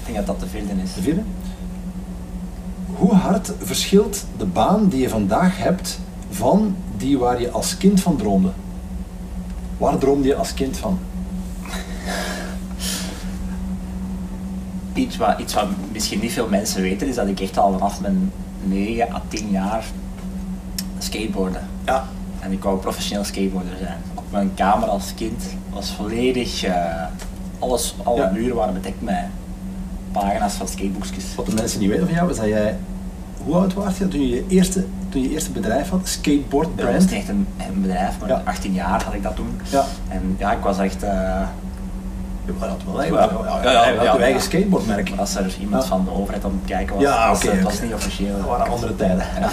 Ik 0.00 0.04
denk 0.04 0.16
dat 0.16 0.26
dat 0.26 0.38
te 0.38 0.46
vinden 0.46 0.78
is. 0.78 0.94
De 0.94 1.02
vierde? 1.02 1.20
Hoe 2.96 3.14
hard 3.14 3.52
verschilt 3.62 4.24
de 4.36 4.44
baan 4.44 4.88
die 4.88 5.00
je 5.00 5.08
vandaag 5.08 5.58
hebt 5.58 5.98
van 6.30 6.76
die 7.00 7.18
waar 7.18 7.40
je 7.40 7.50
als 7.50 7.76
kind 7.76 8.00
van 8.00 8.16
droomde? 8.16 8.50
Waar 9.78 9.98
droomde 9.98 10.28
je 10.28 10.34
als 10.34 10.54
kind 10.54 10.76
van? 10.76 10.98
Iets 14.94 15.16
wat, 15.16 15.38
iets 15.38 15.54
wat 15.54 15.66
misschien 15.92 16.20
niet 16.20 16.32
veel 16.32 16.48
mensen 16.48 16.82
weten, 16.82 17.08
is 17.08 17.14
dat 17.14 17.26
ik 17.28 17.40
echt 17.40 17.58
al 17.58 17.72
vanaf 17.72 18.00
mijn 18.00 18.32
9 18.64 19.12
à 19.14 19.22
10 19.28 19.50
jaar 19.50 19.84
skateboarde. 20.98 21.58
Ja. 21.84 22.04
En 22.40 22.52
ik 22.52 22.62
wou 22.62 22.78
professioneel 22.78 23.24
skateboarder 23.24 23.76
zijn. 23.78 23.98
Mijn 24.30 24.54
kamer 24.54 24.88
als 24.88 25.12
kind 25.14 25.44
was 25.72 25.90
volledig... 25.90 26.62
eh, 26.64 27.04
alles, 27.58 27.94
alle 28.02 28.20
Ja. 28.20 28.30
muren 28.30 28.56
waren 28.56 28.74
bedekt 28.74 29.02
met 29.02 29.24
pagina's 30.12 30.52
van 30.54 30.68
skateboekjes. 30.68 31.24
Wat 31.36 31.46
de 31.46 31.54
mensen 31.54 31.80
niet 31.80 31.88
weten 31.88 32.06
van 32.06 32.14
jou 32.14 32.30
is 32.30 32.36
dat 32.36 32.46
jij... 32.46 32.76
Hoe 33.44 33.54
oud 33.54 33.74
was 33.74 33.98
je 33.98 34.08
toen 34.08 34.20
je 34.20 34.28
je 34.28 34.44
eerste, 34.48 34.84
toen 35.10 35.22
je 35.22 35.30
eerste 35.30 35.50
bedrijf 35.50 35.88
had? 35.88 36.00
Skateboard 36.08 36.68
Dat 36.74 36.84
was 36.86 36.94
brand? 36.94 37.12
echt 37.12 37.28
een, 37.28 37.46
een 37.68 37.80
bedrijf, 37.82 38.18
maar 38.20 38.28
Ja. 38.28 38.42
18 38.44 38.72
jaar 38.72 39.02
had 39.04 39.14
ik 39.14 39.22
dat 39.22 39.36
toen. 39.36 39.60
Ja. 39.70 39.84
En 40.08 40.34
ja, 40.38 40.52
ik 40.52 40.62
was 40.62 40.78
echt... 40.78 41.02
eh, 41.02 41.42
Je 42.44 42.52
had 42.58 42.78
wel 42.84 42.94
Ja, 42.94 43.00
eigenlijk 43.00 43.62
ja, 43.66 43.88
ja, 44.02 44.02
ja, 44.02 44.18
eigen 44.18 44.42
skateboardmerk. 44.42 45.12
als 45.16 45.34
er 45.36 45.54
iemand 45.60 45.82
Ja. 45.82 45.88
van 45.88 46.04
de 46.04 46.10
overheid 46.12 46.44
aan 46.44 46.58
het 46.60 46.70
kijken 46.70 46.94
was, 46.94 47.04
Ja, 47.04 47.28
was, 47.28 47.38
oké, 47.44 47.50
het 47.54 47.62
was 47.62 47.80
niet 47.80 47.92
officieel. 47.94 48.36
Dat 48.36 48.46
waren 48.46 48.72
andere 48.72 48.96
tijden. 48.96 49.24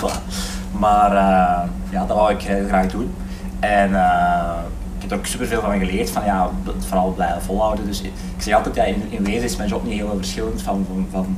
Maar 0.80 1.12
eh, 1.12 1.70
ja, 1.90 2.06
dat 2.06 2.18
wou 2.18 2.32
ik 2.34 2.42
heel 2.42 2.66
graag 2.68 2.88
doen. 2.88 3.14
En 3.60 3.96
eh, 3.96 4.54
ik 4.96 5.02
heb 5.02 5.12
er 5.12 5.18
ook 5.18 5.26
superveel 5.26 5.62
van 5.62 5.80
geleerd, 5.80 6.10
van 6.10 6.26
ja, 6.26 6.50
vooral 6.80 7.12
blijven 7.12 7.42
volhouden. 7.42 7.86
Dus 7.86 8.02
ik 8.02 8.12
ik 8.38 8.44
zeg 8.44 8.56
altijd, 8.56 8.76
ja, 8.76 8.84
in, 8.84 9.04
in 9.10 9.24
wezen 9.24 9.44
is 9.44 9.56
mijn 9.56 9.70
job 9.70 9.84
niet 9.84 9.94
heel 9.94 10.14
verschillend 10.18 10.62
van, 10.62 10.86
van, 10.92 11.08
van 11.12 11.38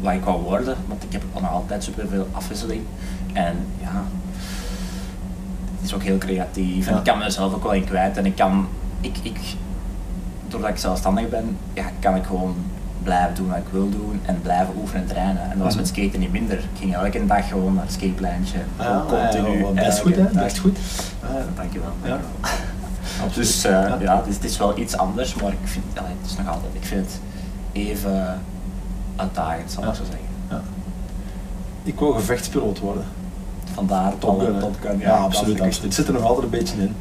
wat 0.00 0.12
ik 0.12 0.24
wou 0.24 0.42
worden, 0.42 0.76
want 0.86 1.02
ik 1.02 1.12
heb 1.12 1.22
nog 1.34 1.50
altijd 1.52 1.84
superveel 1.84 2.28
afwisseling. 2.32 2.82
En 3.32 3.56
ja, 3.80 4.02
het 5.76 5.84
is 5.84 5.94
ook 5.94 6.02
heel 6.02 6.18
creatief 6.18 6.86
en 6.86 6.92
Ja. 6.92 6.98
ik 6.98 7.04
kan 7.04 7.18
mezelf 7.18 7.54
ook 7.54 7.62
wel 7.62 7.72
in 7.72 7.84
kwijt. 7.84 8.16
En 8.16 8.26
ik 8.26 8.36
kan, 8.36 8.68
ik, 9.00 9.16
ik, 9.22 9.38
doordat 10.48 10.70
ik 10.70 10.76
zelfstandig 10.76 11.28
ben, 11.28 11.56
ja, 11.72 11.84
kan 12.00 12.14
ik 12.16 12.24
gewoon 12.24 12.54
blijven 13.02 13.34
doen 13.34 13.48
wat 13.48 13.56
ik 13.56 13.64
wil 13.70 13.90
doen 13.90 14.20
en 14.24 14.40
blijven 14.42 14.74
oefenen 14.80 15.02
en 15.02 15.08
trainen. 15.08 15.42
En 15.42 15.48
dat 15.48 15.58
was 15.58 15.68
Mhm. 15.74 15.76
met 15.82 15.88
skaten 15.88 16.20
niet 16.20 16.32
minder. 16.32 16.58
Ik 16.58 16.64
ging 16.78 16.94
elke 16.94 17.26
dag 17.26 17.48
gewoon 17.48 17.74
naar 17.74 17.84
het 17.84 17.92
skatepleintje, 17.92 18.58
Ja, 18.78 18.84
gewoon 18.84 19.06
continu. 19.22 19.58
ja, 19.58 19.70
best 19.72 19.98
elke 19.98 20.00
goed 20.00 20.16
hè, 20.32 20.42
best 20.42 20.58
goed. 20.58 20.78
Ja, 21.22 21.28
dankjewel. 21.56 21.92
Ja. 22.04 22.18
Dus 23.34 23.64
eh, 23.64 23.92
ja, 24.00 24.16
het, 24.16 24.26
is, 24.26 24.34
het 24.34 24.44
is 24.44 24.56
wel 24.58 24.78
iets 24.78 24.96
anders, 24.96 25.34
maar 25.34 25.52
ik 25.52 25.58
vind 25.64 25.84
het 25.94 26.04
is 26.30 26.36
nog 26.36 26.48
altijd, 26.48 26.72
ik 26.74 26.84
vind 26.84 27.06
het 27.06 27.20
even 27.72 28.40
uitdagend, 29.18 29.70
zal 29.70 29.84
ik 29.84 29.94
zo 29.94 30.02
zeggen. 30.04 30.26
Ja. 30.50 30.62
Ik 31.82 31.98
wou 31.98 32.14
gevechtspiloot 32.14 32.78
worden. 32.78 33.04
Vandaar 33.74 34.18
Top 34.18 34.38
Gun, 34.38 34.46
alle 34.46 34.54
hè? 34.54 34.60
Top 34.60 34.76
Gun. 34.80 34.98
Ja, 34.98 35.16
absoluut, 35.16 35.56
dat 35.56 35.66
absoluut. 35.66 35.84
Het 35.84 35.94
zit 35.94 36.06
er 36.06 36.12
nog 36.12 36.22
altijd 36.22 36.44
een 36.44 36.58
beetje 36.58 36.76
in. 36.76 36.94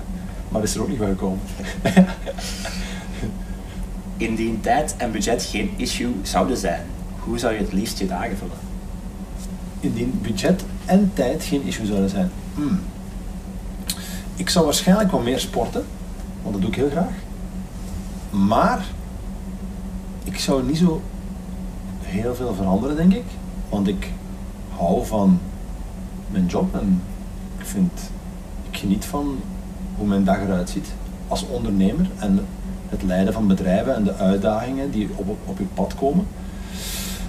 Maar 0.49 0.63
is 0.63 0.75
er 0.75 0.81
ook 0.81 0.87
niet 0.87 0.97
van 0.97 1.07
gekomen. 1.07 1.39
Indien 4.17 4.59
tijd 4.61 4.95
en 4.97 5.11
budget 5.11 5.43
geen 5.43 5.73
issue 5.75 6.15
zouden 6.21 6.57
zijn, 6.57 6.81
hoe 7.19 7.39
zou 7.39 7.53
je 7.53 7.59
het 7.59 7.73
liefst 7.73 7.99
je 7.99 8.07
dagen 8.07 8.37
vullen? 8.37 8.57
Indien 9.79 10.19
budget 10.21 10.63
en 10.85 11.11
tijd 11.13 11.43
geen 11.43 11.63
issue 11.63 11.85
zouden 11.85 12.09
zijn. 12.09 12.31
Hmm. 12.55 12.79
Ik 14.35 14.49
zou 14.49 14.65
waarschijnlijk 14.65 15.11
wel 15.11 15.21
meer 15.21 15.39
sporten, 15.39 15.85
want 16.41 16.53
dat 16.53 16.61
doe 16.61 16.71
ik 16.71 16.75
heel 16.75 16.89
graag. 16.89 17.13
Maar 18.29 18.85
ik 20.23 20.39
zou 20.39 20.63
niet 20.63 20.77
zo 20.77 21.01
heel 22.07 22.35
veel 22.35 22.53
veranderen, 22.53 22.95
denk 22.95 23.13
ik. 23.13 23.25
Want 23.69 23.87
ik 23.87 24.11
hou 24.77 25.05
van 25.05 25.39
mijn 26.31 26.45
job 26.45 26.75
en 26.75 27.01
ik 27.57 27.65
vind, 27.65 28.11
ik 28.69 28.77
geniet 28.77 29.05
van 29.05 29.39
hoe 29.97 30.07
mijn 30.07 30.23
dag 30.23 30.39
eruit 30.39 30.69
ziet 30.69 30.93
als 31.27 31.47
ondernemer 31.47 32.07
en 32.19 32.45
het 32.89 33.03
leiden 33.03 33.33
van 33.33 33.47
bedrijven 33.47 33.95
en 33.95 34.03
de 34.03 34.15
uitdagingen 34.15 34.91
die 34.91 35.09
op, 35.15 35.37
op, 35.45 35.57
je 35.57 35.65
pad 35.73 35.95
komen. 35.95 36.27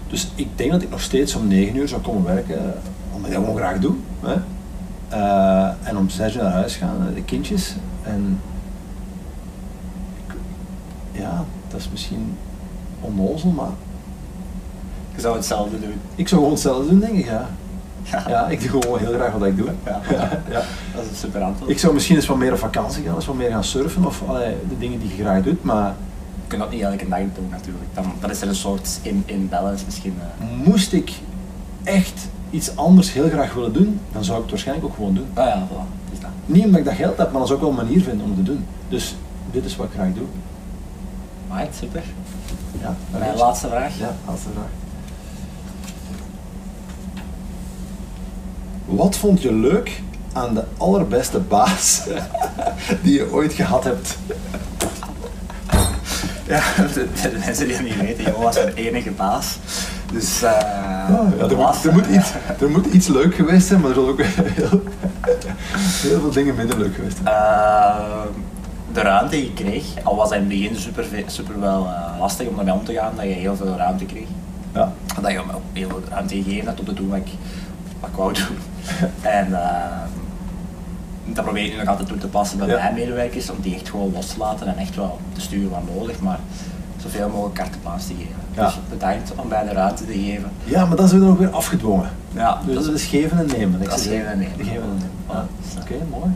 Dus 0.09 0.31
ik 0.35 0.49
denk 0.55 0.71
dat 0.71 0.83
ik 0.83 0.91
nog 0.91 1.01
steeds 1.01 1.35
om 1.35 1.49
9 1.49 1.77
uur 1.77 1.89
zou 1.89 2.01
komen 2.01 2.25
werken, 2.25 2.75
omdat 3.15 3.31
ik 3.31 3.37
dat 3.37 3.45
gewoon 3.45 3.59
graag 3.59 3.79
doe. 3.79 3.95
Hè? 4.21 4.35
Eh, 5.09 5.89
en 5.89 5.97
om 5.97 6.09
6 6.09 6.35
uur 6.35 6.43
naar 6.43 6.53
huis 6.53 6.77
gaan, 6.77 7.07
eh, 7.09 7.15
de 7.15 7.23
kindjes. 7.23 7.75
En 8.03 8.41
ja, 11.13 11.45
dat 11.69 11.81
is 11.81 11.89
misschien 11.91 12.37
onnozel, 13.01 13.51
maar 13.51 13.71
Je 15.19 15.25
zou 15.25 15.37
hetzelfde 15.37 15.81
doen. 15.81 15.95
ik 16.15 16.29
zou 16.29 16.41
gewoon 16.41 16.55
hetzelfde 16.57 16.89
doen, 16.89 17.01
denk 17.01 17.13
ik. 17.19 17.25
Ja, 17.25 17.47
Ja, 18.03 18.25
ja 18.29 18.47
ik 18.49 18.61
doe 18.71 18.83
gewoon 18.83 18.99
heel 18.99 19.13
graag 19.13 19.33
wat 19.33 19.47
ik 19.49 19.57
doe. 19.57 19.71
Ja. 19.85 20.01
ja. 20.51 20.63
dat 20.95 21.05
is 21.05 21.11
een 21.11 21.17
super 21.17 21.41
antwoord. 21.43 21.71
Ik 21.71 21.79
zou 21.79 21.95
misschien 21.95 22.17
eens 22.17 22.27
wat 22.27 22.37
meer 22.37 22.53
op 22.53 22.59
vakantie 22.59 23.05
gaan, 23.05 23.15
eens 23.15 23.27
wat 23.27 23.37
meer 23.37 23.51
gaan 23.51 23.65
surfen 23.65 24.05
of 24.07 24.23
allee, 24.29 24.55
de 24.69 24.79
dingen 24.79 24.99
die 25.01 25.09
je 25.17 25.23
graag 25.23 25.43
doet, 25.43 25.63
maar 25.65 25.87
Je 26.43 26.47
kunt 26.47 26.61
dat 26.63 26.71
niet 26.71 26.81
elke 26.83 27.09
dag 27.09 27.19
doen 27.35 27.49
natuurlijk. 27.51 27.85
Dan, 27.95 28.05
dan 28.21 28.31
is 28.31 28.41
er 28.41 28.49
een 28.49 28.55
soort 28.55 28.99
in, 29.03 29.23
in 29.27 29.49
balance 29.49 29.85
misschien. 29.85 30.15
eh. 30.41 30.47
moest 30.67 30.93
ik 30.93 31.13
echt 31.85 32.29
iets 32.51 32.77
anders 32.77 33.13
heel 33.13 33.29
graag 33.29 33.55
willen 33.55 33.73
doen, 33.73 34.01
dan 34.13 34.25
zou 34.25 34.37
ik 34.37 34.43
het 34.43 34.51
waarschijnlijk 34.51 34.87
ook 34.89 34.95
gewoon 34.95 35.15
doen. 35.15 35.27
Ah 35.35 35.47
ja, 35.47 35.67
voilà. 35.71 36.13
Is 36.13 36.21
dat. 36.21 36.31
Niet 36.47 36.65
omdat 36.65 36.79
ik 36.81 36.85
dat 36.87 36.95
geld 36.95 37.19
heb, 37.19 37.31
maar 37.31 37.41
dat 37.41 37.49
is 37.49 37.55
ook 37.55 37.61
wel 37.61 37.71
een 37.71 37.75
manier 37.77 38.03
vinden 38.03 38.25
om 38.25 38.31
het 38.37 38.45
te 38.45 38.53
doen. 38.53 38.65
Dus 38.89 39.17
dit 39.51 39.65
is 39.65 39.77
wat 39.77 39.87
ik 39.87 39.93
graag 39.93 40.13
doe. 40.15 40.27
Right, 41.53 41.75
super. 41.75 42.03
Ja, 42.81 42.97
Mijn 43.19 43.37
laatste 43.37 43.69
vraag. 43.69 43.99
Ja, 43.99 44.15
laatste 44.27 44.49
vraag. 44.55 44.69
Wat 48.89 49.17
vond 49.17 49.43
je 49.43 49.53
leuk 49.53 50.03
aan 50.33 50.55
de 50.55 50.65
allerbeste 50.77 51.39
baas 51.39 52.03
die 53.03 53.15
je 53.15 53.33
ooit 53.33 53.53
gehad 53.53 53.85
hebt? 53.85 54.19
Ja, 56.47 56.63
de, 56.95 57.07
de 57.23 57.39
mensen 57.45 57.67
die 57.67 57.77
het 57.77 57.85
niet 57.85 58.01
weten, 58.01 58.25
Jo 58.25 58.41
was 58.41 58.55
mijn 58.55 58.75
enige 58.75 59.11
baas. 59.11 59.59
Dus 60.13 60.41
ja, 60.41 61.09
er, 61.41 61.57
moet, 61.57 61.85
er, 61.85 61.93
moet 61.93 62.07
iets, 62.07 62.31
er 62.61 62.71
moet 62.71 62.87
iets 62.87 63.07
leuk 63.07 63.35
geweest 63.35 63.67
zijn, 63.67 63.81
maar 63.81 63.89
er 63.89 63.95
zullen 63.95 64.11
ook 64.11 64.23
heel, 64.23 64.83
heel 65.81 66.21
veel 66.21 66.31
dingen 66.31 66.55
minder 66.55 66.79
leuk 66.79 66.95
geweest 66.95 67.17
zijn. 67.23 67.35
Eh, 67.35 68.23
de 68.93 69.01
ruimte 69.01 69.37
die 69.37 69.45
ik 69.45 69.55
kreeg, 69.55 69.85
al 70.03 70.17
was 70.17 70.29
dat 70.29 70.39
in 70.39 70.45
het 70.45 70.49
begin 70.49 70.77
super, 70.77 71.07
super 71.27 71.61
wel 71.61 71.87
eh, 71.87 72.19
lastig 72.19 72.47
om 72.47 72.59
ermee 72.59 72.75
om 72.75 72.85
te 72.85 72.93
gaan, 72.93 73.13
dat 73.17 73.25
je 73.25 73.31
heel 73.31 73.57
veel 73.57 73.77
ruimte 73.77 74.05
kreeg. 74.05 74.29
Ja. 74.75 74.93
Dat 75.21 75.31
je 75.31 75.43
me 75.47 75.55
ook 75.55 75.63
heel 75.73 75.89
veel 75.89 76.03
ruimte 76.09 76.35
gegeven 76.35 76.67
hebt 76.67 76.81
om 76.81 76.87
te 76.87 76.95
doen 76.95 77.09
wat 77.09 77.19
ik, 77.19 77.29
wat 78.01 78.11
ik 78.11 78.17
wou 78.17 78.33
doen. 78.33 78.59
en 79.23 79.63
eh, 79.63 79.97
dat 81.25 81.45
probeer 81.45 81.65
ik 81.65 81.73
nu 81.73 81.79
nog 81.79 81.89
altijd 81.89 82.09
toe 82.09 82.19
te 82.19 82.27
passen 82.27 82.59
bij 82.59 82.67
Ja. 82.69 82.75
mijn 82.83 82.95
medewerkers, 82.95 83.51
om 83.51 83.57
die 83.61 83.75
echt 83.75 83.89
gewoon 83.91 84.13
los 84.13 84.27
te 84.27 84.39
laten 84.39 84.67
en 84.67 84.77
echt 84.77 84.97
wel 84.97 85.19
te 85.33 85.41
sturen 85.41 85.71
wat 85.71 85.81
nodig, 85.97 86.21
maar 86.21 86.39
zoveel 86.97 87.29
mogelijk 87.29 87.71
blanche 87.83 88.07
te 88.07 88.15
geven. 88.15 88.35
Ja. 88.55 88.65
Dus 88.65 88.79
bedankt 88.91 89.33
om 89.37 89.49
mij 89.49 89.65
de 89.65 89.73
ruimte 89.73 90.07
te 90.07 90.13
geven. 90.13 90.51
ja, 90.65 90.85
maar 90.87 90.97
dat 90.97 91.13
is 91.13 91.19
dan 91.21 91.29
ook 91.29 91.39
weer 91.39 91.51
afgedwongen. 91.51 92.11
Ja, 92.35 92.59
Dus 92.67 92.85
dat 92.85 92.95
is 92.95 93.05
geven 93.05 93.39
en 93.39 93.47
nemen. 93.47 93.83
Dat 93.85 93.99
is 93.99 94.07
geven 94.07 94.27
en 94.31 94.39
nemen. 94.39 94.57
Geven 94.59 94.73
en 94.83 94.89
nemen. 94.89 95.11
Ja. 95.29 95.35
Ja. 95.35 95.81
Oké, 95.83 95.95
mooi. 96.11 96.31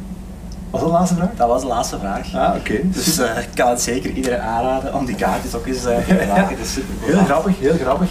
Was 0.71 0.81
dat 0.81 0.91
de 0.91 0.97
laatste 0.97 1.15
vraag? 1.17 1.29
Dat 1.37 1.49
was 1.49 1.61
de 1.61 1.67
laatste 1.67 1.99
vraag. 1.99 2.35
Ah, 2.35 2.55
oké. 2.57 2.75
Dus 2.83 3.19
eh, 3.19 3.39
ik 3.39 3.49
kan 3.55 3.69
het 3.71 3.81
zeker 3.83 4.11
iedereen 4.11 4.41
aanraden 4.41 4.95
om 4.95 5.05
die 5.07 5.15
kaartjes 5.15 5.55
ook 5.55 5.67
eens 5.67 5.85
eh, 5.85 5.97
te 6.07 6.15
Ja, 6.15 6.27
maken. 6.35 6.57
Dat 6.57 6.67
is 6.67 6.73
super 6.73 6.95
Heel 7.01 7.25
grappig, 7.25 7.59
heel 7.59 7.75
grappig. 7.79 8.11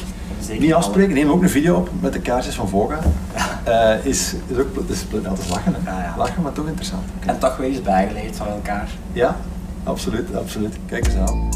Zeker 0.52 0.66
Niet 0.66 0.76
afspreken, 0.76 1.14
neem 1.14 1.30
ook 1.32 1.42
een 1.42 1.50
video 1.50 1.76
op 1.76 1.90
met 2.00 2.14
de 2.14 2.20
kaartjes 2.20 2.56
van 2.56 2.70
Voga. 2.70 3.00
Eh, 3.64 4.06
is, 4.06 4.36
is 4.48 4.58
ook 4.58 4.74
pl- 4.74 4.92
is, 4.92 5.06
dat 5.24 5.40
is 5.40 5.50
lachen, 5.50 5.76
hè? 5.80 5.92
Ja, 5.92 6.02
ja. 6.04 6.14
Lachen, 6.18 6.42
maar 6.42 6.52
toch 6.52 6.68
interessant. 6.68 7.04
En 7.26 7.40
toch 7.40 7.58
weer 7.58 7.70
eens 7.70 7.82
bijgeleerd 7.82 8.36
van 8.36 8.48
elkaar. 8.48 8.90
Ja, 9.14 9.38
absoluut, 9.84 10.36
absoluut. 10.36 10.78
Kijk 10.86 11.06
eens 11.06 11.16
aan. 11.16 11.50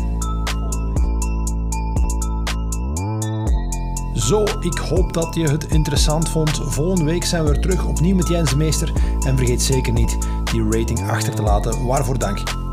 Zo, 4.14 4.44
ik 4.44 4.78
hoop 4.78 5.14
dat 5.14 5.36
je 5.36 5.50
het 5.50 5.64
interessant 5.64 6.30
vond. 6.30 6.62
Volgende 6.64 7.12
week 7.12 7.26
zijn 7.26 7.44
we 7.44 7.50
weer 7.52 7.62
terug 7.62 7.86
opnieuw 7.86 8.16
met 8.16 8.28
Jens 8.28 8.56
Meester. 8.56 8.92
En 9.28 9.38
vergeet 9.38 9.62
zeker 9.62 9.94
niet 9.94 10.18
die 10.52 10.64
rating 10.70 11.10
achter 11.10 11.36
te 11.36 11.42
laten. 11.42 11.86
Waarvoor 11.86 12.20
dank. 12.20 12.65